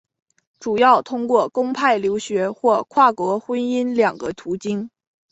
[0.59, 4.89] 主要通过公派留学或跨国婚姻两个途径。